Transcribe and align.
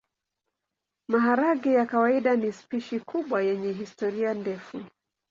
Maharagwe 1.07 1.73
ya 1.73 1.85
kawaida 1.85 2.35
ni 2.35 2.51
spishi 2.51 2.99
kubwa 2.99 3.41
yenye 3.41 3.71
historia 3.71 4.33
ndefu. 4.33 4.83